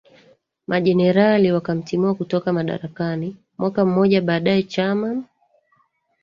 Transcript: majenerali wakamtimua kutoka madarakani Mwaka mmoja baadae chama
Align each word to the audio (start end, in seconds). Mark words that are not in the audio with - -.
majenerali 0.67 1.51
wakamtimua 1.51 2.15
kutoka 2.15 2.53
madarakani 2.53 3.37
Mwaka 3.57 3.85
mmoja 3.85 4.21
baadae 4.21 4.63
chama 4.63 5.23